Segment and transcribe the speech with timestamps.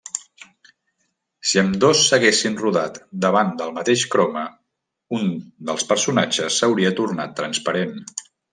[1.49, 4.47] Si ambdós s'haguessin rodat davant del mateix croma,
[5.21, 5.31] un
[5.71, 7.97] dels personatges s'hauria tornat transparent.